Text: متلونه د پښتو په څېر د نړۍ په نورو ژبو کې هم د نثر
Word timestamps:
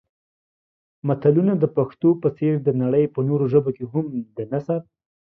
متلونه 1.07 1.53
د 1.57 1.65
پښتو 1.77 2.09
په 2.21 2.29
څېر 2.37 2.53
د 2.61 2.69
نړۍ 2.81 3.05
په 3.15 3.19
نورو 3.27 3.45
ژبو 3.53 3.69
کې 3.77 3.85
هم 3.93 4.05
د 4.37 4.39
نثر 4.51 4.81